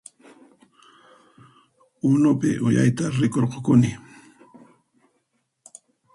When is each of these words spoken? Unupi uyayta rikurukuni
Unupi 2.09 2.51
uyayta 2.67 3.05
rikurukuni 3.19 3.89